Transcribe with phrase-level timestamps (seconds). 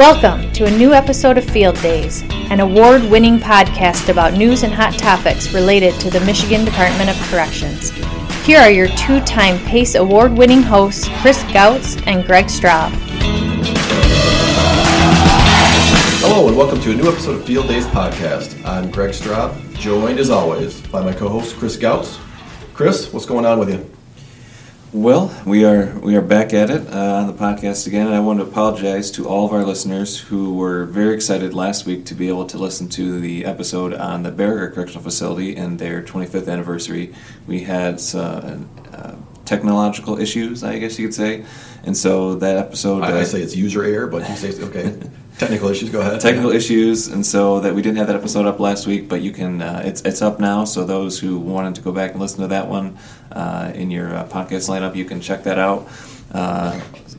[0.00, 4.72] Welcome to a new episode of Field Days, an award winning podcast about news and
[4.72, 7.90] hot topics related to the Michigan Department of Corrections.
[8.46, 12.88] Here are your two time PACE award winning hosts, Chris Gautz and Greg Straub.
[16.22, 18.64] Hello, and welcome to a new episode of Field Days Podcast.
[18.64, 22.18] I'm Greg Straub, joined as always by my co host, Chris Gautz.
[22.72, 23.99] Chris, what's going on with you?
[24.92, 28.18] Well, we are we are back at it uh, on the podcast again, and I
[28.18, 32.14] want to apologize to all of our listeners who were very excited last week to
[32.16, 36.48] be able to listen to the episode on the Baraga Correctional Facility and their 25th
[36.48, 37.14] anniversary.
[37.46, 38.56] We had uh,
[38.92, 39.14] uh,
[39.50, 41.44] technological issues, I guess you could say,
[41.82, 43.02] and so that episode.
[43.02, 44.96] I, I say it's user error, but you say okay.
[45.38, 45.90] Technical issues.
[45.90, 46.20] Go ahead.
[46.20, 49.32] Technical issues, and so that we didn't have that episode up last week, but you
[49.32, 49.60] can.
[49.60, 50.64] Uh, it's it's up now.
[50.64, 52.96] So those who wanted to go back and listen to that one
[53.32, 55.88] uh, in your uh, podcast lineup, you can check that out.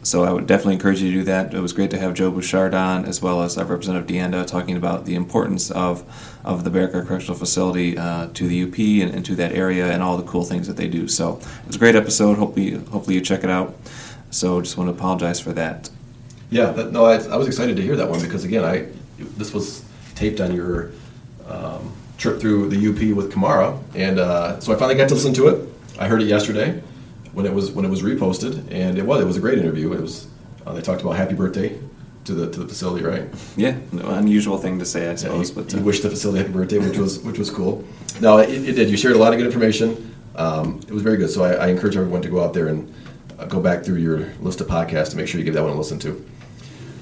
[0.03, 1.53] So I would definitely encourage you to do that.
[1.53, 4.75] It was great to have Joe Bouchard on, as well as our Representative Dianda, talking
[4.75, 6.03] about the importance of
[6.43, 10.01] of the Baraga Correctional Facility uh, to the UP and, and, to that area, and
[10.01, 11.07] all the cool things that they do.
[11.07, 12.39] So it was a great episode.
[12.39, 13.75] Hopefully, hopefully you check it out.
[14.31, 15.91] So just want to apologize for that.
[16.49, 18.87] Yeah, that, no, I, I, was excited to hear that one because again, I
[19.37, 19.85] this was
[20.15, 20.91] taped on your
[21.47, 25.33] um, trip through the UP with Kamara, and uh, so I finally got to listen
[25.35, 25.69] to it.
[25.99, 26.81] I heard it yesterday
[27.33, 29.93] when it was when it was reposted, and it was it was a great interview.
[29.93, 30.27] It was
[30.65, 31.79] uh, they talked about happy birthday
[32.25, 33.27] to the to the facility, right?
[33.55, 35.49] Yeah, no, unusual thing to say, I suppose.
[35.49, 37.83] Yeah, but uh, he wished the facility happy birthday, which was which was cool.
[38.19, 38.89] No, it, it did.
[38.89, 40.15] You shared a lot of good information.
[40.35, 41.29] Um, it was very good.
[41.29, 42.93] So I, I, encourage everyone to go out there and
[43.37, 45.73] uh, go back through your list of podcasts to make sure you give that one
[45.73, 46.25] a listen to.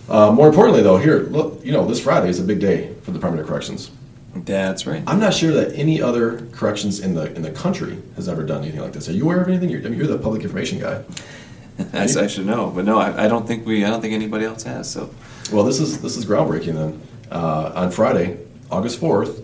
[0.10, 3.12] Uh, more importantly, though, here, look, you know, this Friday is a big day for
[3.12, 3.92] the Department of Corrections.
[4.36, 5.04] That's right.
[5.08, 8.62] I'm not sure that any other corrections in the in the country has ever done
[8.62, 9.10] anything like this.
[9.10, 9.70] Are you aware of anything?
[9.70, 11.04] You're, I mean, you're the public information guy.
[11.94, 13.86] I, I, should know, but no, I, I, don't think we.
[13.86, 14.92] I don't think anybody else has.
[14.92, 15.10] So,
[15.52, 16.74] well, this is this is groundbreaking.
[16.74, 18.38] Then uh, on Friday,
[18.70, 19.42] August fourth,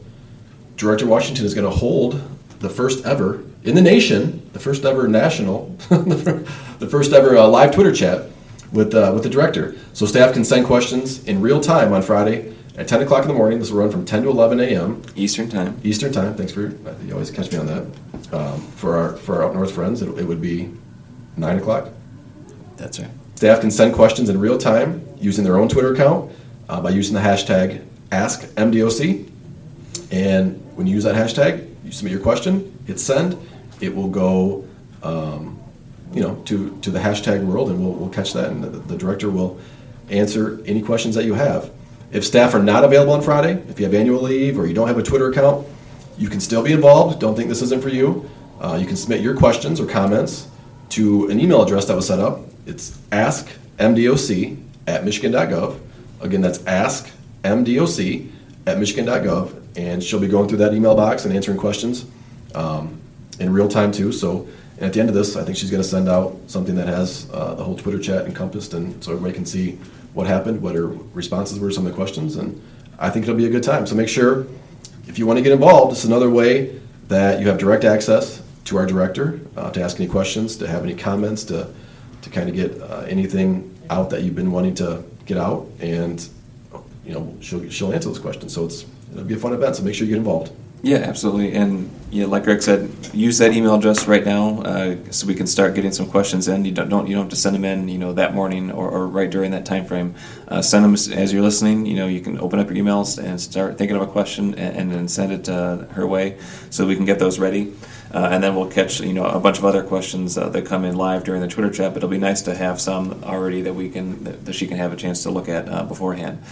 [0.75, 2.21] Director Washington is going to hold
[2.59, 7.73] the first ever in the nation, the first ever national, the first ever uh, live
[7.73, 8.25] Twitter chat
[8.71, 9.75] with uh, with the director.
[9.93, 13.33] So staff can send questions in real time on Friday at 10 o'clock in the
[13.33, 13.59] morning.
[13.59, 15.01] This will run from 10 to 11 a.m.
[15.15, 15.79] Eastern time.
[15.83, 16.35] Eastern time.
[16.35, 16.67] Thanks for
[17.03, 17.85] you always catch me on that.
[18.33, 20.71] Um, for our for our up north friends, it, it would be
[21.37, 21.89] nine o'clock.
[22.77, 23.09] That's right.
[23.35, 26.31] Staff can send questions in real time using their own Twitter account
[26.69, 29.29] uh, by using the hashtag AskMDOC.
[30.11, 33.37] And when you use that hashtag, you submit your question, hit send.
[33.81, 34.65] It will go.
[35.03, 35.59] Um,
[36.13, 38.97] you know, to, to the hashtag world, and we'll, we'll catch that, and the, the
[38.97, 39.59] director will
[40.09, 41.69] answer any questions that you have.
[42.15, 44.87] If staff are not available on Friday, if you have annual leave or you don't
[44.87, 45.67] have a Twitter account,
[46.17, 47.19] you can still be involved.
[47.19, 48.29] Don't think this isn't for you.
[48.61, 50.47] Uh, you can submit your questions or comments
[50.91, 52.39] to an email address that was set up.
[52.65, 55.77] It's askmdoc at michigan.gov.
[56.21, 58.31] Again, that's askmdoc
[58.65, 62.05] at michigan.gov, and she'll be going through that email box and answering questions
[62.53, 62.97] um,
[63.41, 64.13] in real time too.
[64.13, 66.75] So and at the end of this, I think she's going to send out something
[66.75, 69.79] that has uh, the whole Twitter chat encompassed, and so everybody can see
[70.15, 72.59] what happened, what her responses were some of the questions, and
[72.97, 73.85] I think it'll be a good time.
[73.85, 74.47] So make sure,
[75.07, 78.77] if you want to get involved, it's another way that you have direct access to
[78.77, 81.71] our director uh, to ask any questions, to have any comments, to
[82.21, 86.27] to kind of get uh, anything out that you've been wanting to get out, and
[87.05, 88.53] you know she'll she'll answer those questions.
[88.53, 89.75] So it's it'll be a fun event.
[89.75, 90.51] So make sure you get involved.
[90.85, 91.53] Yeah, absolutely.
[91.53, 95.47] And yeah, like Greg said, use that email address right now uh, so we can
[95.47, 96.63] start getting some questions in.
[96.63, 98.87] You don't, don't, you don't have to send them in, you know, that morning or,
[98.91, 100.13] or right during that time frame.
[100.47, 101.87] Uh, send them as you're listening.
[101.87, 104.77] You know, you can open up your emails and start thinking of a question and,
[104.77, 106.37] and then send it uh, her way
[106.69, 107.73] so we can get those ready.
[108.13, 110.85] Uh, and then we'll catch you know a bunch of other questions uh, that come
[110.85, 111.93] in live during the Twitter chat.
[111.93, 114.93] But it'll be nice to have some already that we can that, she can have
[114.93, 116.43] a chance to look at uh, beforehand.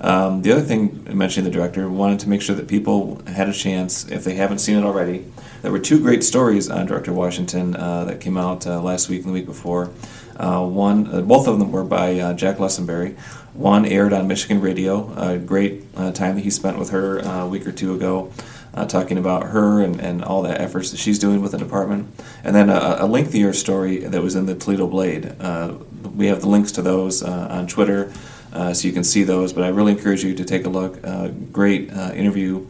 [0.00, 3.52] Um, the other thing, mentioning the director, wanted to make sure that people had a
[3.52, 5.24] chance, if they haven't seen it already.
[5.62, 9.20] There were two great stories on Director Washington uh, that came out uh, last week
[9.20, 9.90] and the week before.
[10.36, 13.18] Uh, one, uh, both of them were by uh, Jack Lessenberry.
[13.54, 15.12] One aired on Michigan Radio.
[15.16, 18.32] A great uh, time that he spent with her a week or two ago.
[18.74, 22.08] Uh, talking about her and, and all the efforts that she's doing with the department.
[22.44, 25.34] And then a, a lengthier story that was in the Toledo Blade.
[25.40, 25.74] Uh,
[26.14, 28.12] we have the links to those uh, on Twitter
[28.52, 29.52] uh, so you can see those.
[29.52, 30.98] But I really encourage you to take a look.
[31.04, 32.66] Uh, great uh, interview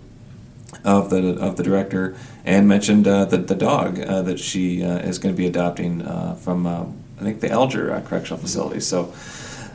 [0.85, 5.19] of the of the director, and mentioned uh, the the dog uh, that she is
[5.19, 6.03] going to be adopting
[6.37, 8.81] from I think the Alger Correctional Facility.
[8.81, 9.13] So.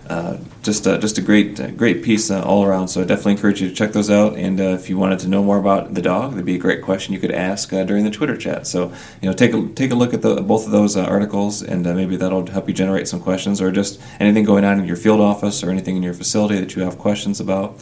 [0.10, 2.90] Uh, just just a great uh, great piece uh, all around.
[2.90, 4.36] So I definitely encourage you to check those out.
[4.36, 7.14] And if you wanted to know more about the dog, that'd be a great question
[7.14, 8.68] you could ask during the Twitter chat.
[8.68, 8.92] So
[9.22, 12.18] you know, take a take a look at the, both of those articles, and maybe
[12.18, 15.64] that'll help you generate some questions, or just anything going on in your field office
[15.64, 17.78] or anything in your facility that you have questions about.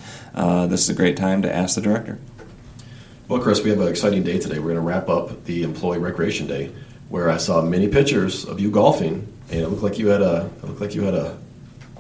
[0.69, 2.19] This is a great time to ask the director.
[3.27, 4.59] Well, Chris, we have an exciting day today.
[4.59, 6.69] We're going to wrap up the Employee Recreation Day,
[7.07, 10.50] where I saw many pictures of you golfing, and it looked like you had a
[10.62, 11.38] it looked like you had a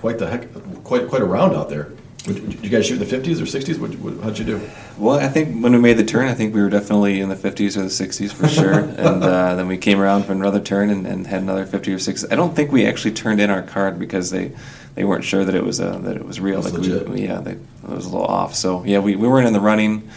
[0.01, 0.51] quite the heck
[0.83, 1.91] quite quite a round out there.
[2.27, 3.79] Would, did you guys shoot in the fifties or sixties?
[3.79, 4.61] What, what, how'd you do?
[4.97, 7.35] Well, I think when we made the turn, I think we were definitely in the
[7.35, 8.73] 50s or the 60s for sure.
[8.79, 11.97] and uh, then we came around for another turn and, and, had another 50 or
[11.97, 12.31] 60.
[12.31, 14.51] I don't think we actually turned in our card because they,
[14.93, 16.61] they weren't sure that it was uh, that it was real.
[16.61, 17.09] That's like legit.
[17.09, 18.53] We, yeah, they, it was a little off.
[18.53, 20.07] So yeah, we, we weren't in the running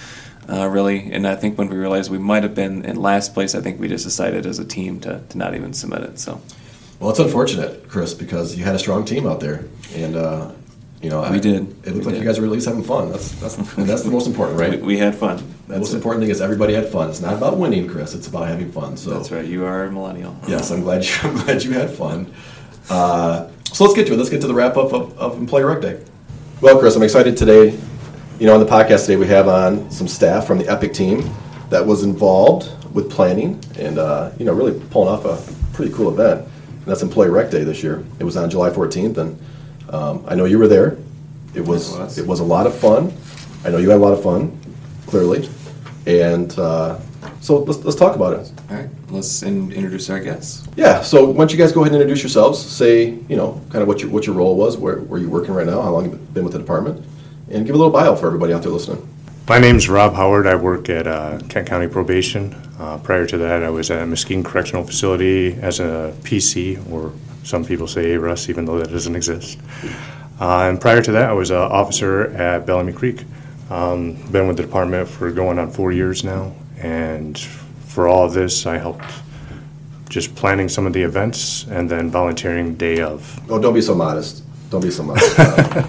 [0.49, 1.11] uh, really.
[1.13, 3.81] And I think when we realized we might have been in last place, I think
[3.81, 6.19] we just decided as a team to, to not even submit it.
[6.19, 6.41] So
[7.05, 10.53] Well, it's unfortunate, Chris, because you had a strong team out there, and uh,
[11.03, 11.55] you know We I- did.
[11.55, 12.21] It looked We like did.
[12.23, 13.11] you guys were at least having fun.
[13.13, 14.81] That's that's and that's the most important, right?
[14.81, 15.37] we, we had fun.
[15.69, 15.97] the most it.
[15.97, 17.11] important thing is everybody had fun.
[17.11, 18.15] It's not about winning, Chris.
[18.15, 18.97] It's about having fun.
[18.97, 19.45] So That's right.
[19.45, 20.35] You are a millennial.
[20.49, 21.13] Yes, I'm glad you.
[21.25, 22.33] I'm glad you had fun.
[22.89, 24.17] Uh, so let's get to it.
[24.17, 26.03] Let's get to the wrap up of, of Employee Rec Day.
[26.63, 27.79] Well, Chris, I'm excited today.
[28.39, 31.29] You know, on the podcast today, we have on some staff from the Epic team
[31.69, 35.37] that was involved with planning and uh, you know really pulling off a
[35.75, 36.49] pretty cool event.
[36.87, 38.05] That's Employee Rec Day this year.
[38.19, 39.39] It was on July 14th, and
[39.91, 40.99] um, I know you were there.
[41.55, 42.19] It was It was.
[42.19, 43.13] it was a lot of fun.
[43.65, 44.59] I know you had a lot of fun,
[45.07, 45.49] clearly,
[46.07, 46.99] and uh,
[47.41, 48.53] so let's let's talk about it.
[48.71, 48.89] All right.
[49.09, 50.67] Let's in, introduce our guests.
[50.77, 52.59] Yeah, so why don't you guys go ahead and introduce yourselves?
[52.61, 55.55] Say, you know, kind of what your what your role was, where where you're working
[55.55, 57.05] right now, how long you've been with the department,
[57.51, 59.09] and give a little bio for everybody out there listening.
[59.47, 60.47] My name's Rob Howard.
[60.47, 62.55] I work at uh, Kent County Probation.
[62.79, 67.13] Uh, prior to that, I was at Mesquite Correctional Facility as a PC, or
[67.43, 69.59] some people say ARUS, even though that doesn't exist.
[70.41, 73.25] Uh, and prior to that, I was an officer at Bellamy Creek.
[73.69, 78.33] Um, been with the department for going on four years now, and for all of
[78.33, 79.05] this, I helped
[80.09, 83.39] just planning some of the events and then volunteering day of.
[83.51, 84.43] Oh, don't be so modest.
[84.71, 85.39] Don't be so modest.
[85.39, 85.87] Uh,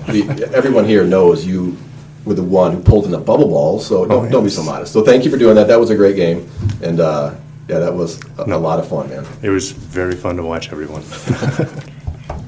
[0.51, 1.77] everyone here knows you
[2.25, 4.63] were the one who pulled in the bubble ball, so don't, Oh, don't be so
[4.63, 4.91] modest.
[4.91, 5.67] So thank you for doing that.
[5.67, 6.49] That was a great game,
[6.81, 7.35] and uh,
[7.69, 9.25] yeah, that was a, a lot of fun, man.
[9.41, 11.03] It was very fun to watch everyone.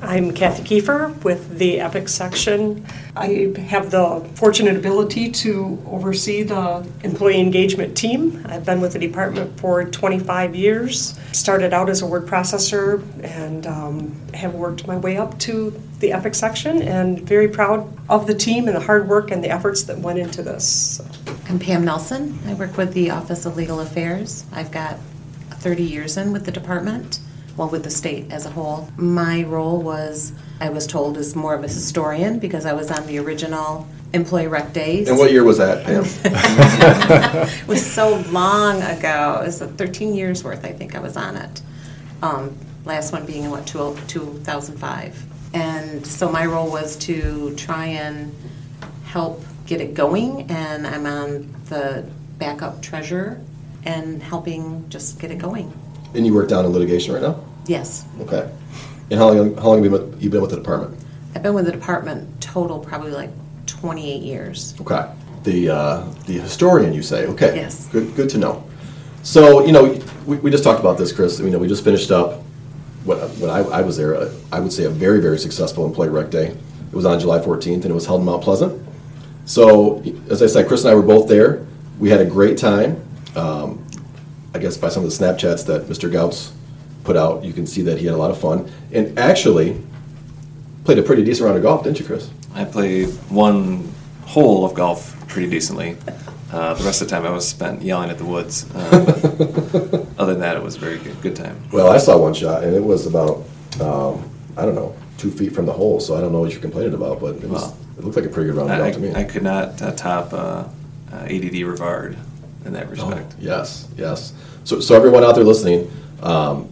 [0.01, 2.85] I'm Kathy Kiefer with the EPIC section.
[3.15, 8.45] I have the fortunate ability to oversee the employee engagement team.
[8.47, 11.19] I've been with the department for 25 years.
[11.33, 16.11] Started out as a word processor and um, have worked my way up to the
[16.11, 19.83] EPIC section and very proud of the team and the hard work and the efforts
[19.83, 21.01] that went into this.
[21.49, 22.37] I'm Pam Nelson.
[22.45, 24.45] I work with the Office of Legal Affairs.
[24.51, 24.99] I've got
[25.49, 27.19] 30 years in with the department,
[27.55, 28.89] well, with the state as a whole.
[28.95, 33.07] My role was, I was told, is more of a historian because I was on
[33.07, 35.09] the original employee rec days.
[35.09, 36.03] And what year was that, Pam?
[37.47, 39.39] It was so long ago.
[39.41, 41.61] It was 13 years worth, I think I was on it.
[42.21, 42.55] Um,
[42.85, 45.25] last one being in what, 2005.
[45.57, 48.31] And so my role was to try and
[49.05, 52.05] help get it going, and I'm on the
[52.37, 53.41] backup treasurer
[53.83, 55.73] and helping just get it going.
[56.13, 57.43] and you work down in litigation right now.
[57.65, 58.49] Yes, Okay.
[59.09, 60.91] And how long how long have you been with, you been with the department?
[61.33, 63.29] I've been with the department total probably like
[63.65, 64.75] 28 years.
[64.81, 65.09] Okay.
[65.43, 67.25] The uh, the historian, you say?
[67.27, 67.55] Okay.
[67.55, 67.87] Yes.
[67.87, 68.15] Good.
[68.15, 68.63] Good to know.
[69.23, 69.83] So you know,
[70.25, 71.39] we, we just talked about this, Chris.
[71.39, 72.43] You know, we just finished up.
[73.07, 76.09] What when I, I was there, uh, I would say a very very successful employee
[76.09, 76.47] rec day.
[76.47, 78.85] It was on July 14th, and it was held in Mount Pleasant.
[79.45, 81.65] So as I said, Chris and I were both there.
[81.99, 83.01] We had a great time.
[83.35, 83.85] Um,
[84.53, 86.11] I guess by some of the Snapchats that Mr.
[86.11, 86.51] Gautz
[87.03, 89.81] put out, you can see that he had a lot of fun, and actually
[90.83, 92.29] played a pretty decent round of golf, didn't you, Chris?
[92.53, 93.89] I played one
[94.25, 95.95] hole of golf pretty decently.
[96.51, 98.65] Uh, the rest of the time I was spent yelling at the woods.
[98.73, 101.61] Uh, other than that, it was a very good, good time.
[101.73, 103.43] Well, I saw one shot, and it was about,
[103.81, 106.61] um, I don't know, two feet from the hole, so I don't know what you're
[106.61, 107.73] complaining about, but it was, Wow.
[107.97, 109.13] it looked like a pretty good round I, to me.
[109.13, 112.15] I, could not uh, top uh, uh, ADD Rivard
[112.65, 113.35] in that Oh, respect.
[113.39, 114.31] yes, yes.
[114.63, 115.91] So, so everyone out there listening,
[116.23, 116.69] um,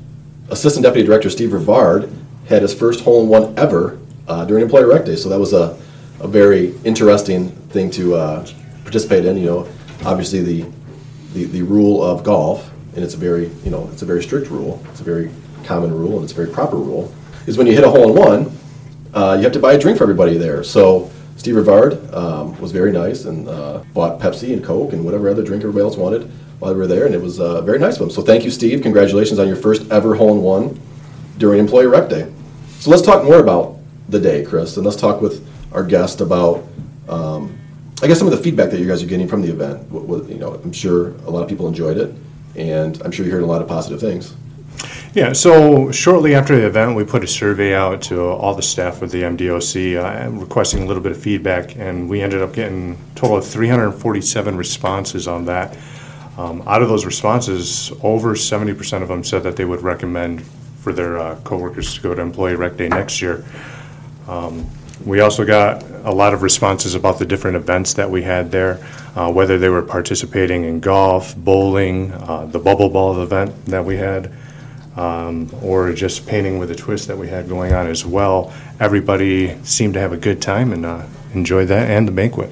[0.49, 2.09] Assistant Deputy Director Steve Rivard
[2.47, 5.77] had his first hole-in-one ever uh, during Employee Rec Day, so that was a,
[6.21, 8.45] a very interesting thing to uh,
[8.95, 9.37] participate in.
[9.37, 9.67] You know,
[10.05, 10.65] obviously the,
[11.33, 14.49] the the rule of golf, and it's a very you know it's a very strict
[14.49, 14.81] rule.
[14.91, 15.29] It's a very
[15.65, 17.13] common rule, and it's a very proper rule.
[17.45, 18.51] Is when you hit a hole-in-one,
[19.13, 20.63] uh, you have to buy a drink for everybody there.
[20.63, 25.29] So Steve Rivard um, was very nice and uh, bought Pepsi and Coke and whatever
[25.29, 26.23] other drink everybody else wanted
[26.59, 28.09] while we were there, and it was uh, very nice of him.
[28.09, 28.81] So thank you, Steve.
[28.81, 30.79] Congratulations on your first ever hole in one
[31.37, 32.31] during Employee Rec Day.
[32.79, 36.63] So let's talk more about the day, Chris, and let's talk with our guest about,
[37.09, 37.57] um,
[38.01, 39.89] I guess, some of the feedback that you guys are getting from the event.
[40.29, 42.13] You know, I'm sure a lot of people enjoyed it,
[42.55, 44.35] and I'm sure you heard a lot of positive things.
[45.13, 49.01] Yeah, so shortly after the event, we put a survey out to all the staff
[49.01, 52.95] of the MDOC uh, requesting a little bit of feedback, and we ended up getting
[52.95, 55.77] a total of 347 responses on that.
[56.37, 60.41] Um, out of those responses, over 70% of them said that they would recommend
[60.81, 63.45] for their uh, coworkers to go to Employee Rec Day next year.
[64.27, 64.69] Um,
[65.03, 68.79] we also got a lot of responses about the different events that we had there,
[69.15, 73.97] uh, whether they were participating in golf, bowling, uh, the bubble ball event that we
[73.97, 74.31] had
[74.95, 78.53] um, or just painting with a twist that we had going on as well.
[78.79, 82.49] Everybody seemed to have a good time and uh, enjoyed that and the banquet.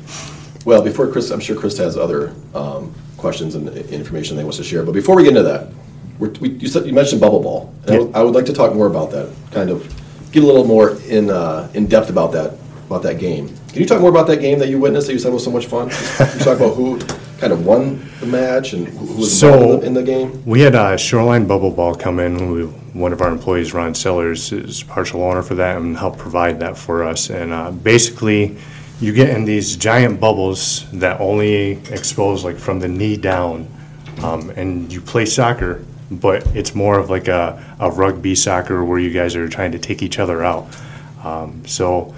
[0.65, 4.63] Well, before Chris, I'm sure Chris has other um, questions and information he wants to
[4.63, 4.83] share.
[4.83, 5.69] But before we get into that,
[6.19, 7.73] we're, we, you, said, you mentioned bubble ball.
[7.83, 9.33] And I, would, I would like to talk more about that.
[9.51, 9.93] Kind of
[10.33, 12.55] get a little more in uh, in depth about that
[12.87, 13.47] about that game.
[13.69, 15.51] Can you talk more about that game that you witnessed that you said was so
[15.51, 15.89] much fun?
[15.89, 16.99] Can you talk about who
[17.39, 20.45] kind of won the match and who was So- involved in the, in the game?
[20.45, 22.51] We had uh, Shoreline Bubble Ball come in.
[22.51, 26.59] We, one of our employees, Ron Sellers, is partial owner for that and helped provide
[26.59, 27.29] that for us.
[27.31, 28.57] And uh, basically,
[29.01, 33.67] you get in these giant bubbles that only expose like from the knee down,
[34.21, 38.99] um, and you play soccer, but it's more of like a, a rugby soccer where
[38.99, 40.67] you guys are trying to take each other out.
[41.23, 42.13] Um, so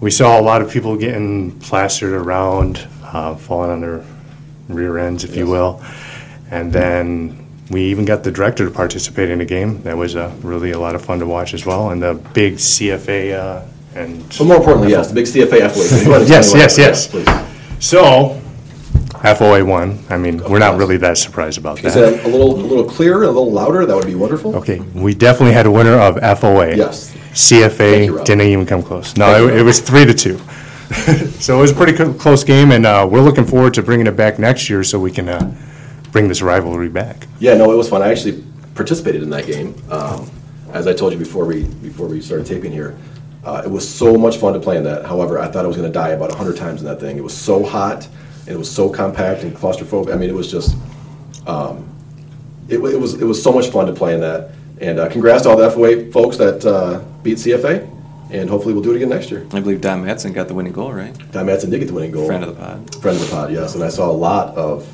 [0.00, 4.04] we saw a lot of people getting plastered around, uh, falling on their
[4.68, 5.82] rear ends, if you will.
[6.50, 9.82] And then we even got the director to participate in the game.
[9.82, 11.90] That was uh, really a lot of fun to watch as well.
[11.90, 15.88] And the big CFA uh, and But more importantly, yes, the big CFA athlete.
[15.88, 17.06] Can you go ahead and Yes, yes, yes.
[17.08, 17.28] please.
[17.84, 18.40] so
[19.22, 19.98] FOA won.
[20.10, 22.00] I mean, we're not really that surprised about Is that.
[22.16, 23.86] that a little a little clearer, a little louder?
[23.86, 24.54] That would be wonderful.
[24.56, 26.76] Okay, we definitely had a winner of FOA.
[26.76, 27.10] Yes.
[27.10, 28.26] Thank you, CFA Rob.
[28.26, 29.12] didn't even come close.
[29.12, 29.66] Thank No, you, it, it Rob.
[29.66, 30.38] was three to two.
[31.40, 34.06] so it was a pretty co- close game, and uh, we're looking forward to bringing
[34.06, 35.54] it back next year so we can uh,
[36.12, 37.26] bring this rivalry back.
[37.40, 38.02] Yeah, no, it was fun.
[38.02, 38.44] I actually
[38.74, 39.74] participated in that game.
[39.90, 40.30] Um,
[40.72, 42.96] as I told you before we before we started taping here,
[43.44, 45.04] uh, it was so much fun to play in that.
[45.04, 47.16] However, I thought I was going to die about hundred times in that thing.
[47.16, 48.06] It was so hot,
[48.48, 50.12] it was so compact and claustrophobic.
[50.12, 50.76] I mean, it was just,
[51.46, 51.88] um,
[52.68, 54.52] it, it was it was so much fun to play in that.
[54.80, 57.90] And uh, congrats to all the FOA folks that uh, beat CFA,
[58.30, 59.46] and hopefully we'll do it again next year.
[59.52, 61.14] I believe Don Matson got the winning goal, right?
[61.32, 62.26] Don Matson did get the winning goal.
[62.26, 62.94] Friend of the pod.
[62.96, 63.74] Friend of the pod, yes.
[63.74, 64.86] And I saw a lot of,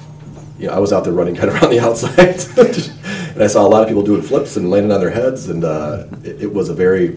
[0.59, 2.19] you know, I was out there running kind of around the outside.
[3.35, 5.49] and I saw a lot of people doing flips and landing on their heads.
[5.49, 7.17] And uh, it, it was a very,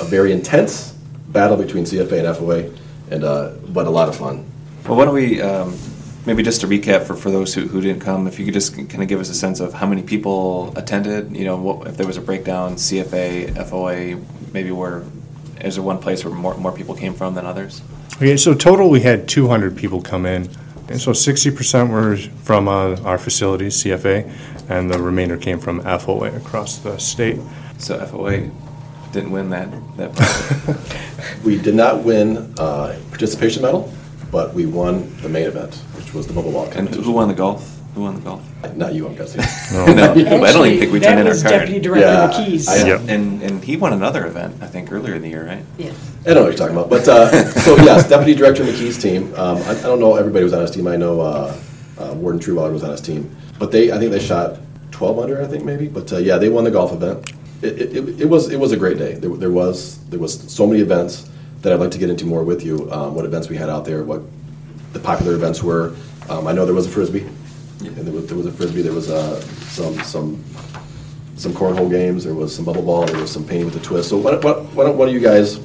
[0.00, 0.92] a very intense
[1.28, 2.78] battle between CFA and FOA,
[3.10, 4.46] and uh, but a lot of fun.
[4.86, 5.78] Well, why don't we, um,
[6.26, 8.74] maybe just to recap for, for those who, who didn't come, if you could just
[8.74, 11.96] kind of give us a sense of how many people attended, you know, what, if
[11.96, 14.20] there was a breakdown, CFA, FOA,
[14.52, 15.04] maybe where,
[15.60, 17.80] is there one place where more, more people came from than others?
[18.16, 20.50] Okay, so total we had 200 people come in,
[20.88, 24.28] and so 60% were from uh, our facilities, CFA,
[24.68, 27.38] and the remainder came from FOA across the state.
[27.78, 28.50] So FOA
[29.12, 31.44] didn't win that, that project.
[31.44, 33.92] We did not win uh, participation medal,
[34.32, 37.04] but we won the main event, which was the bubble ball And competition.
[37.04, 37.78] who won the golf?
[37.94, 38.42] Who won the golf?
[38.74, 39.42] Not you, I'm guessing.
[39.76, 41.54] No, I don't even think we turned in our was card.
[41.60, 42.66] Deputy Director Yeah, McKees.
[42.68, 43.00] I- Yep.
[43.08, 45.62] And, and he won another event, I think, earlier in the year, right?
[45.76, 45.92] Yeah.
[46.22, 47.28] I don't know what you're talking about, but uh,
[47.60, 49.34] so yes, Deputy Director McKee's team.
[49.34, 50.86] Um, I, I don't know everybody was on his team.
[50.88, 51.54] I know uh,
[51.98, 54.58] uh, Warden Trierweiler was on his team, but they I think they shot
[54.92, 55.88] 12 under, I think maybe.
[55.88, 57.30] But uh, yeah, they won the golf event.
[57.60, 59.14] It, it, it, it was it was a great day.
[59.14, 61.28] There, there was there was so many events
[61.62, 62.90] that I'd like to get into more with you.
[62.92, 64.22] Um, what events we had out there, what
[64.92, 65.94] the popular events were.
[66.28, 67.26] Um, I know there was a frisbee,
[67.80, 68.82] and there was, there was a frisbee.
[68.82, 70.44] There was uh, some some
[71.36, 72.24] some cornhole games.
[72.24, 73.06] There was some bubble ball.
[73.06, 74.10] There was some painting with a twist.
[74.10, 75.60] So why, why, why don't one of you guys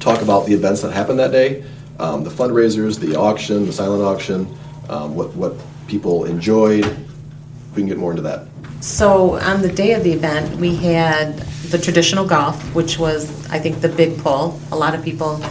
[0.00, 1.64] talk about the events that happened that day,
[1.98, 4.46] um, the fundraisers, the auction, the silent auction,
[4.88, 5.54] um, what what
[5.86, 6.84] people enjoyed.
[7.74, 8.46] We can get more into that.
[8.80, 11.38] So on the day of the event, we had
[11.70, 14.60] the traditional golf, which was, I think, the big pull.
[14.72, 15.42] A lot of people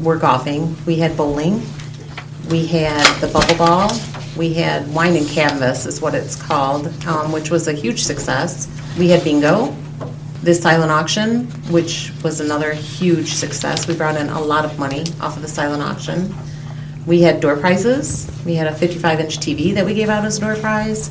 [0.00, 0.76] were golfing.
[0.86, 1.62] We had bowling.
[2.48, 3.90] We had the bubble ball.
[4.36, 8.68] We had wine and canvas is what it's called, um, which was a huge success.
[8.98, 9.74] We had bingo,
[10.42, 13.88] the silent auction, which was another huge success.
[13.88, 16.34] We brought in a lot of money off of the silent auction.
[17.06, 18.30] We had door prizes.
[18.44, 21.10] We had a 55-inch TV that we gave out as a door prize.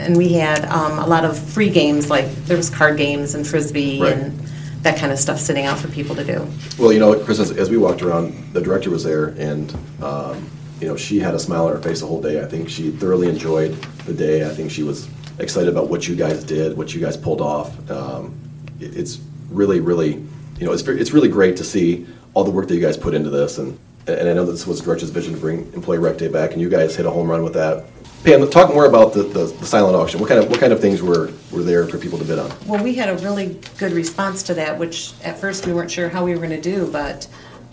[0.00, 3.46] And we had um, a lot of free games, like there was card games and
[3.46, 4.12] frisbee Right.
[4.12, 4.38] and
[4.82, 6.46] that kind of stuff sitting out for people to do.
[6.78, 10.48] Well, you know, Chris, as, as we walked around, the director was there, and um,
[10.80, 12.42] you know, she had a smile on her face the whole day.
[12.42, 13.72] I think she thoroughly enjoyed
[14.06, 14.48] the day.
[14.48, 15.06] I think she was
[15.38, 17.90] excited about what you guys did, what you guys pulled off.
[17.90, 18.34] Um,
[18.80, 20.22] it, it's really, really
[20.60, 23.14] you know, it's, it's really great to see all the work that you guys put
[23.14, 23.58] into this.
[23.58, 23.78] And,
[24.18, 26.68] and I know this was Director's vision to bring Employee Rec Day back, and you
[26.68, 27.86] guys hit a home run with that.
[28.24, 30.20] Pam, talk more about the, the, the silent auction.
[30.20, 32.52] What kind of what kind of things were, were there for people to bid on?
[32.66, 36.10] Well, we had a really good response to that, which at first we weren't sure
[36.10, 37.26] how we were going to do, but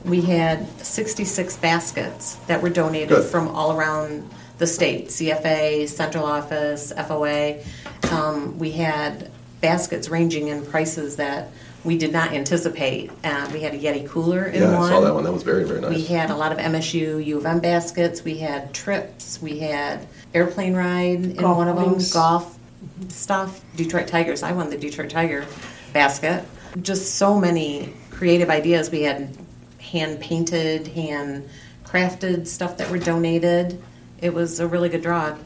[0.06, 3.30] we had 66 baskets that were donated Good.
[3.30, 7.64] from all around the state CFA, central office, FOA.
[8.12, 9.30] Um, we had
[9.60, 11.50] baskets ranging in prices that
[11.88, 13.10] we did not anticipate.
[13.24, 14.92] Uh, we had a Yeti cooler in Yeah, one.
[14.92, 15.24] I saw that one.
[15.24, 15.96] That was very very nice.
[15.96, 18.24] We had a lot of MSU U of M baskets.
[18.24, 19.42] We had trips.
[19.42, 21.86] We had airplane ride in Golf one of them.
[21.86, 22.12] outings.
[22.12, 22.60] Golf
[23.08, 23.62] stuff.
[23.78, 24.44] Detroit Tigers.
[24.44, 25.46] I won the Detroit Tiger
[25.94, 26.44] basket.
[26.82, 28.92] Just so many creative ideas.
[28.92, 29.36] We had
[29.80, 31.50] hand painted, hand
[31.86, 33.82] crafted stuff that were donated.
[34.22, 35.38] It was a really good draw.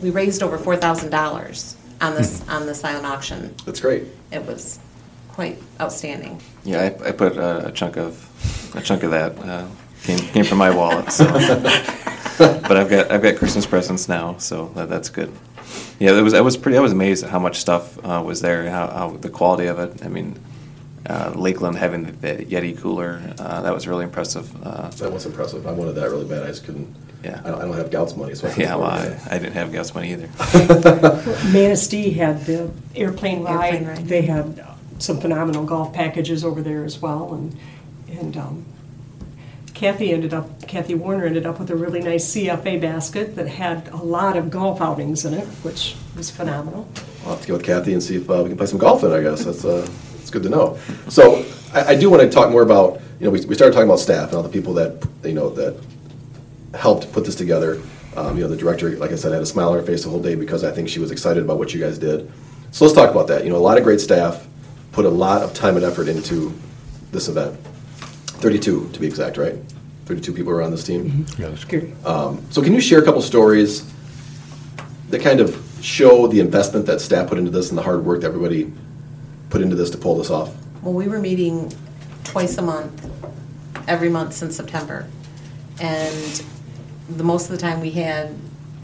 [0.00, 3.54] We raised over four thousand dollars on this on the silent auction.
[3.66, 4.04] That's great.
[4.32, 4.78] It was
[5.32, 6.40] quite outstanding.
[6.64, 8.26] Yeah, I, I put a, a chunk of
[8.76, 9.66] a chunk of that uh,
[10.02, 11.12] came came from my wallet.
[11.12, 11.24] So,
[12.38, 15.32] but I've got I've got Christmas presents now, so that, that's good.
[15.98, 18.40] Yeah, it was I was pretty I was amazed at how much stuff uh, was
[18.40, 20.04] there, how, how the quality of it.
[20.04, 20.38] I mean,
[21.06, 24.50] uh, Lakeland having the, the Yeti cooler uh, that was really impressive.
[24.66, 25.66] Uh, That was impressive.
[25.66, 26.42] I wanted that really bad.
[26.42, 26.94] I just couldn't.
[27.22, 27.40] Yeah.
[27.44, 29.18] I don't, I don't have Gautz money, so I yeah, well, I.
[29.30, 30.28] I didn't have gas money either.
[31.52, 33.74] Manistee had the airplane ride.
[33.74, 34.08] Airplane ride.
[34.08, 37.56] They had uh, some phenomenal golf packages over there as well, and
[38.18, 38.64] and um,
[39.74, 43.88] Kathy ended up Kathy Warner ended up with a really nice CFA basket that had
[43.88, 46.86] a lot of golf outings in it, which was phenomenal.
[47.24, 49.02] I'll have to go with Kathy and see if uh, we can play some golf
[49.04, 49.12] in.
[49.12, 50.78] I guess that's uh, it's good to know.
[51.08, 53.88] So I, I do want to talk more about you know we, we started talking
[53.88, 55.82] about staff and all the people that you know that
[56.74, 57.80] helped put this together.
[58.16, 60.10] Um, you know the director, like I said, had a smile on her face the
[60.10, 62.30] whole day because I think she was excited about what you guys did.
[62.70, 63.44] So let's talk about that.
[63.44, 64.46] You know a lot of great staff
[64.92, 66.52] put a lot of time and effort into
[67.12, 67.58] this event.
[68.40, 69.56] Thirty-two to be exact, right?
[70.06, 71.10] Thirty-two people are on this team.
[71.10, 71.42] Mm-hmm.
[71.42, 72.06] Yeah, Good.
[72.06, 73.90] Um, so can you share a couple stories
[75.10, 78.20] that kind of show the investment that staff put into this and the hard work
[78.20, 78.72] that everybody
[79.50, 80.54] put into this to pull this off?
[80.82, 81.72] Well, we were meeting
[82.24, 83.10] twice a month,
[83.88, 85.06] every month since September.
[85.80, 86.44] And
[87.08, 88.36] the most of the time we had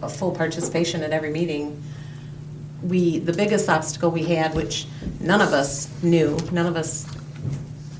[0.02, 1.82] a full participation at every meeting.
[2.82, 4.86] We, the biggest obstacle we had, which
[5.20, 7.06] none of us knew, none of us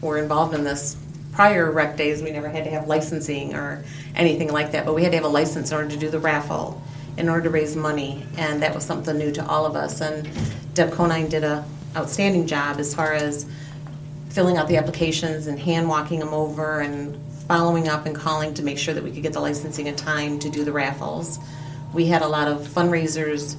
[0.01, 0.97] were involved in this.
[1.33, 3.85] Prior rec days, we never had to have licensing or
[4.15, 6.19] anything like that, but we had to have a license in order to do the
[6.19, 6.81] raffle,
[7.17, 10.01] in order to raise money, and that was something new to all of us.
[10.01, 10.29] And
[10.75, 11.65] Deb Conine did a
[11.97, 13.47] outstanding job as far as
[14.29, 18.63] filling out the applications and hand walking them over and following up and calling to
[18.63, 21.39] make sure that we could get the licensing in time to do the raffles.
[21.95, 23.57] We had a lot of fundraisers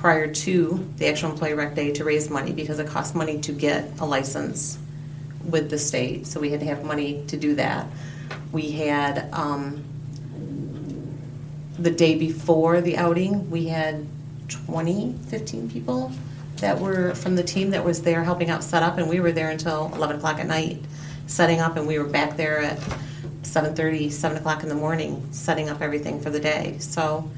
[0.00, 3.52] prior to the actual employee rec day to raise money because it costs money to
[3.52, 4.78] get a license
[5.44, 7.86] with the state, so we had to have money to do that.
[8.50, 9.84] We had, um,
[11.78, 14.06] the day before the outing, we had
[14.48, 16.10] 20, 15 people
[16.56, 19.32] that were from the team that was there helping out set up, and we were
[19.32, 20.82] there until 11 o'clock at night
[21.26, 22.78] setting up, and we were back there at
[23.42, 26.76] 7:30, 7 o'clock in the morning, setting up everything for the day.
[26.78, 27.30] So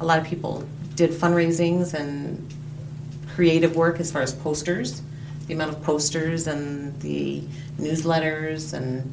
[0.00, 0.64] a lot of people
[0.98, 2.44] did fundraisings and
[3.32, 5.00] creative work as far as posters,
[5.46, 7.40] the amount of posters and the
[7.78, 9.08] newsletters and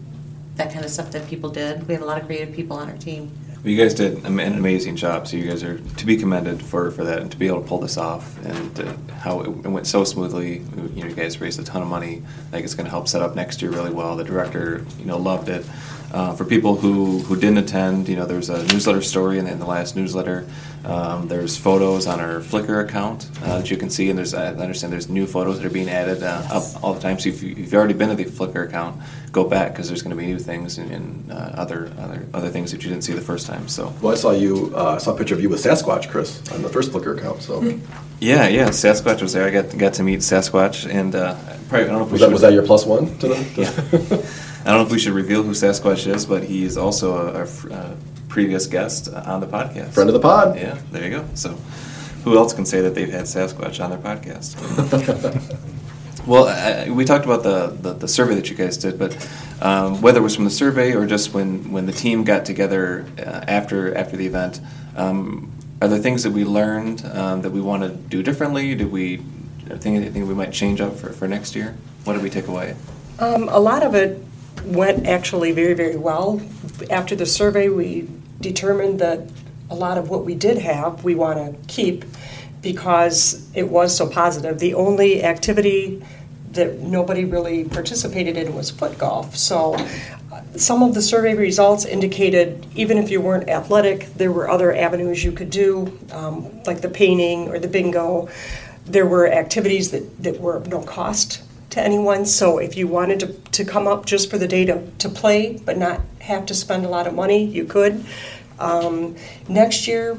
[0.56, 1.88] that kind of stuff that people did.
[1.88, 3.32] We have a lot of creative people on our team.
[3.63, 7.04] You guys did an amazing job, so you guys are to be commended for, for
[7.04, 9.86] that and to be able to pull this off and uh, how it, it went
[9.86, 10.63] so smoothly.
[10.95, 12.24] You know, you guys raised a ton of money.
[12.48, 14.15] I think it's going to help set up next year really well.
[14.15, 15.65] The director, you know, loved it.
[16.13, 19.60] Uh, for people who, who didn't attend, you know, there's a newsletter story in, in
[19.60, 20.48] the last newsletter.
[20.86, 24.54] Um, there's photos on our Flickr account uh, that you can see, and there's I
[24.54, 27.18] understand there's new photos that are being added uh, up all the time.
[27.18, 30.04] So if, you, if you've already been to the Flickr account, go back because there's
[30.04, 33.04] going to be new things and, and uh, other other other things that you didn't
[33.04, 33.68] see the first time.
[33.68, 34.72] So Well, I saw you.
[34.76, 37.41] Uh, I saw a picture of you with Sasquatch, Chris, on the first Flickr account.
[37.41, 37.63] So
[38.20, 39.48] yeah, yeah, Sasquatch was there.
[39.48, 41.36] I got got to meet Sasquatch, and uh,
[41.68, 43.28] probably I don't know if we was that should, was that your plus one to
[43.30, 44.39] the?
[44.65, 47.43] I don't know if we should reveal who Sasquatch is, but he is also a,
[47.43, 47.95] a fr- uh,
[48.30, 49.91] previous guest on the podcast.
[49.93, 50.58] Friend of the pod.
[50.58, 51.25] Yeah, there you go.
[51.36, 51.51] So,
[52.23, 54.56] who else can say that they've had Sasquatch on their podcast?
[56.28, 59.15] well, I, I- we talked about the, the, the survey that you guys did, but
[59.62, 63.06] um, whether it was from the survey or just when, when the team got together
[63.19, 64.62] uh, after after the event,
[64.95, 65.51] um,
[65.82, 68.73] are there things that we learned um, that we want to do differently?
[68.73, 69.17] Do we
[69.69, 71.75] think anything we might change up for, for next year?
[72.06, 72.75] What did we take away?
[73.19, 74.21] Um, a lot of it
[74.63, 76.41] went actually very, very well.
[76.89, 78.08] After the survey, we
[78.41, 79.30] determined that
[79.70, 82.06] a lot of what we did have, we want to keep
[82.62, 84.60] because it was so positive.
[84.60, 86.04] The only activity
[86.52, 89.36] that nobody really participated in was foot golf.
[89.36, 89.78] So
[90.56, 95.24] some of the survey results indicated even if you weren't athletic, there were other avenues
[95.24, 98.30] you could do, um, like the painting or the bingo.
[98.86, 102.25] There were activities that, that were of no cost to anyone.
[102.25, 105.62] So if you wanted to, to come up just for the day to, to play
[105.65, 108.04] but not have to spend a lot of money, you could.
[108.60, 109.15] Um,
[109.49, 110.17] next year,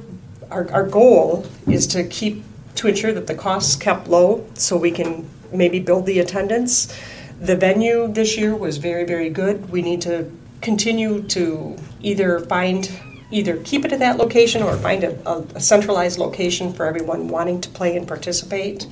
[0.50, 2.44] our, our goal is to keep
[2.76, 6.94] to ensure that the costs kept low so we can maybe build the attendance.
[7.40, 9.70] The venue this year was very, very good.
[9.70, 10.30] We need to
[10.61, 12.90] continue to either find
[13.30, 17.26] either keep it at that location or find a, a, a centralized location for everyone
[17.28, 18.87] wanting to play and participate.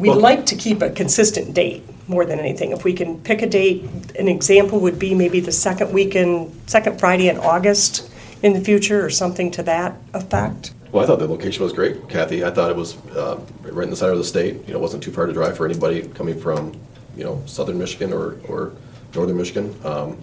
[0.00, 2.72] We'd Well- like to keep a consistent date more than anything.
[2.72, 3.84] If we can pick a date,
[4.18, 8.08] an example would be maybe the second weekend, second Friday in August
[8.42, 10.72] in the future or something to that effect.
[10.90, 12.42] Well, I thought the location was great, Kathy.
[12.42, 14.54] I thought it was uh, right in the center of the state.
[14.66, 16.72] You know, it wasn't too far to drive for anybody coming from,
[17.14, 18.72] you know, southern Michigan or, or
[19.14, 19.74] northern Michigan.
[19.84, 20.16] Um,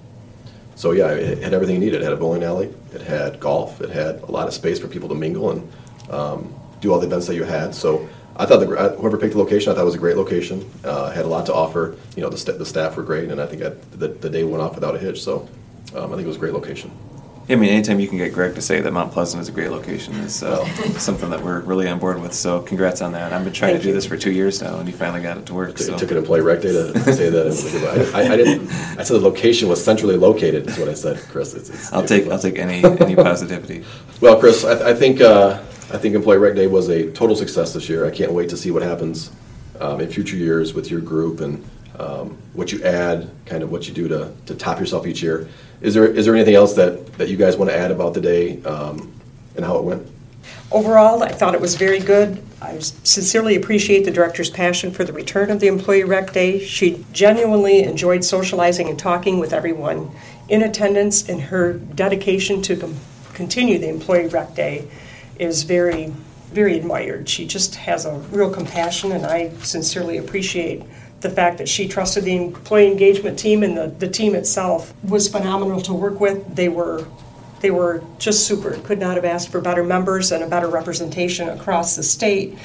[0.75, 2.01] so yeah, it had everything you needed.
[2.01, 2.73] It had a bowling alley.
[2.95, 3.79] It had golf.
[3.79, 5.71] It had a lot of space for people to mingle and
[6.09, 7.75] um, do all the events that you had.
[7.75, 10.17] So I thought the, uh, whoever picked the location, I thought it was a great
[10.17, 10.69] location.
[10.83, 11.95] Uh, had a lot to offer.
[12.15, 14.43] You know, the, sta the staff were great, and I think I, the, the day
[14.43, 15.21] went off without a hitch.
[15.23, 15.47] So
[15.95, 16.91] um, I think it was a great location.
[17.49, 19.71] I mean, anytime you can get Greg to say that Mount Pleasant is a great
[19.71, 20.65] location is uh,
[20.99, 22.33] something that we're really on board with.
[22.33, 23.31] So, congrats on that.
[23.31, 23.95] I've been trying Thank to do you.
[23.95, 25.77] this for two years now, and you finally got it to work.
[25.77, 25.97] T- So.
[25.97, 27.41] Took it in play rec day to say that.
[27.43, 28.69] It was a good- I, I didn't.
[28.99, 30.67] I said the location was centrally located.
[30.67, 31.53] Is what I said, Chris.
[31.53, 33.85] It's, it's, I'll take I'll take any any positivity.
[34.19, 37.73] Well, Chris, I, I think uh, I think Employee Rec Day was a total success
[37.73, 38.05] this year.
[38.05, 39.31] I can't wait to see what happens
[39.79, 41.63] um, in future years with your group and
[41.97, 45.47] um, what you add, kind of what you do to, to top yourself each year.
[45.79, 48.21] Is there is there anything else that, that you guys want to add about the
[48.21, 49.13] day um,
[49.55, 50.05] and how it went?
[50.71, 52.43] Overall, I thought it was very good.
[52.61, 56.59] I sincerely appreciate the director's passion for the return of the Employee Rec Day.
[56.59, 60.11] She genuinely enjoyed socializing and talking with everyone
[60.49, 62.95] in attendance, and her dedication to com-
[63.33, 64.87] continue the Employee Rec Day
[65.39, 66.13] is very,
[66.51, 67.29] very admired.
[67.29, 70.83] She just has a real compassion, and I sincerely appreciate
[71.21, 75.27] the fact that she trusted the employee engagement team, and the, the team itself was
[75.27, 76.55] phenomenal to work with.
[76.55, 77.07] They were
[77.59, 78.77] they were just super.
[78.83, 82.57] Could not have asked for better members and a better representation across the state.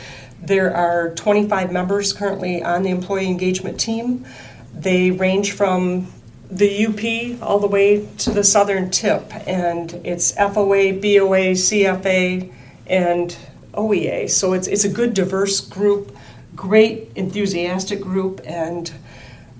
[0.42, 4.26] There are 25 members currently on the employee engagement team.
[4.74, 6.12] They range from
[6.50, 12.52] the UP all the way to the southern tip, and it's FOA, BOA, CFA,
[12.86, 13.36] and
[13.74, 14.28] OEA.
[14.30, 16.16] So it's, it's a good, diverse group,
[16.54, 18.92] great, enthusiastic group, and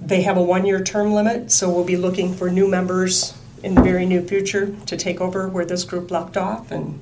[0.00, 3.74] they have a one year term limit, so we'll be looking for new members in
[3.74, 6.70] the very near future to take over where this group left off.
[6.72, 7.00] And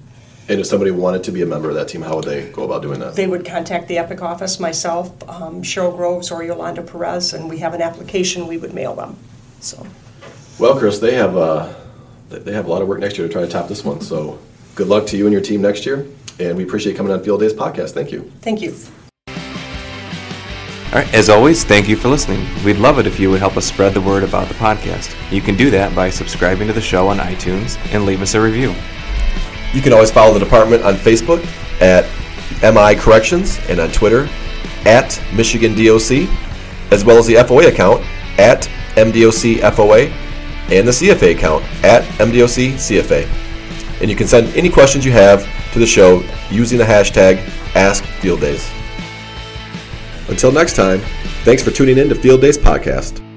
[0.49, 2.65] And if somebody wanted to be a member of that team, how would they go
[2.65, 3.17] about doing that?
[3.17, 7.59] they would contact the Epic office, myself, um, Cheryl Groves, or Yolanda Perez, and we
[7.59, 9.17] have an application we would mail them.
[9.61, 9.87] So,
[10.59, 11.73] Well, Chris, they have uh,
[12.29, 14.01] they they have a lot of work next year to try to top this one.
[14.03, 14.39] So
[14.75, 16.07] good luck to you and your team next year.
[16.39, 17.91] And we appreciate you coming on Field Days podcast.
[17.91, 18.31] Thank you.
[18.41, 18.75] thank you.
[20.93, 22.45] All right, as always, thank you for listening.
[22.65, 25.15] We'd love it if you would help us spread the word about the podcast.
[25.31, 28.41] You can do that by subscribing to the show on iTunes and leave us a
[28.41, 28.75] review.
[29.73, 31.45] You can always follow the department on Facebook
[31.81, 32.07] at
[32.63, 34.29] MI Corrections and on Twitter
[34.85, 36.29] at Michigan DOC,
[36.91, 38.05] as well as the FOA account
[38.41, 40.11] at MDOC FOA
[40.73, 43.50] and the CFA account at MDOC CFA.
[44.01, 47.37] And you can send any questions you have to the show using the hashtag
[47.75, 48.69] AskFieldDays.
[50.29, 51.01] Until next time,
[51.45, 53.30] thanks for tuning in to Field Days Podcast.